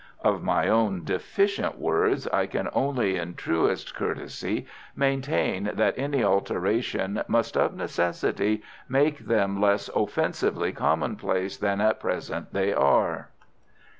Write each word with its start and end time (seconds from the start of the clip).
Of 0.23 0.41
my 0.41 0.67
own 0.67 1.03
deficient 1.03 1.77
words, 1.77 2.27
I 2.29 2.47
can 2.47 2.69
only 2.73 3.17
in 3.17 3.35
truest 3.35 3.93
courtesy 3.93 4.65
maintain 4.95 5.69
that 5.75 5.93
any 5.95 6.23
alteration 6.23 7.21
must 7.27 7.55
of 7.55 7.75
necessity 7.75 8.63
make 8.89 9.19
them 9.19 9.61
less 9.61 9.89
offensively 9.95 10.71
commonplace 10.71 11.55
than 11.55 11.81
at 11.81 11.99
present 11.99 12.51
they 12.51 12.73
are. 12.73 13.29